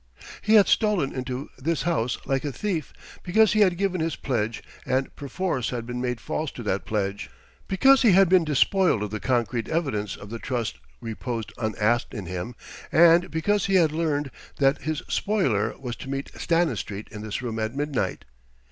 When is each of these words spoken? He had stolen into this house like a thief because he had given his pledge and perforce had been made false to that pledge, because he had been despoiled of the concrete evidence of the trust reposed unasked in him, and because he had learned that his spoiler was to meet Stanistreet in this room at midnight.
He 0.41 0.55
had 0.55 0.67
stolen 0.67 1.13
into 1.13 1.51
this 1.59 1.83
house 1.83 2.17
like 2.25 2.43
a 2.43 2.51
thief 2.51 2.91
because 3.21 3.53
he 3.53 3.59
had 3.59 3.77
given 3.77 4.01
his 4.01 4.15
pledge 4.15 4.63
and 4.83 5.15
perforce 5.15 5.69
had 5.69 5.85
been 5.85 6.01
made 6.01 6.19
false 6.19 6.49
to 6.53 6.63
that 6.63 6.85
pledge, 6.85 7.29
because 7.67 8.01
he 8.01 8.13
had 8.13 8.27
been 8.27 8.43
despoiled 8.43 9.03
of 9.03 9.11
the 9.11 9.19
concrete 9.19 9.69
evidence 9.69 10.15
of 10.15 10.31
the 10.31 10.39
trust 10.39 10.79
reposed 11.01 11.53
unasked 11.59 12.15
in 12.15 12.25
him, 12.25 12.55
and 12.91 13.29
because 13.29 13.67
he 13.67 13.75
had 13.75 13.91
learned 13.91 14.31
that 14.55 14.81
his 14.81 15.03
spoiler 15.07 15.77
was 15.77 15.95
to 15.97 16.09
meet 16.09 16.31
Stanistreet 16.35 17.07
in 17.09 17.21
this 17.21 17.43
room 17.43 17.59
at 17.59 17.75
midnight. 17.75 18.25